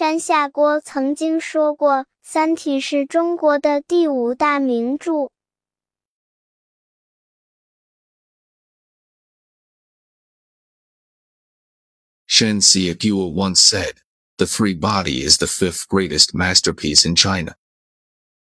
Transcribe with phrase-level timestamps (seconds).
[0.00, 1.92] 山下锅曾经说过，
[2.22, 5.30] 《三体》是中国的第五大名著。
[12.26, 13.96] Shen Xiaoguo once said,
[14.38, 17.59] The Three Body is the fifth greatest masterpiece in China.